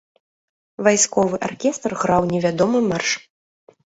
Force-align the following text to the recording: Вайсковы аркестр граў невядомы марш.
Вайсковы 0.85 1.39
аркестр 1.47 1.91
граў 2.05 2.21
невядомы 2.31 2.81
марш. 2.89 3.09